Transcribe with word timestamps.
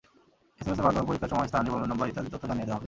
এসএমএসের 0.59 0.85
মাধ্যমে 0.87 1.07
পরীক্ষার 1.09 1.31
সময়, 1.33 1.49
স্থান, 1.51 1.63
নিবন্ধন 1.65 1.89
নম্বর 1.91 2.09
ইত্যাদি 2.09 2.29
তথ্য 2.33 2.45
জানিয়ে 2.49 2.65
দেওয়া 2.67 2.77
হবে। 2.77 2.79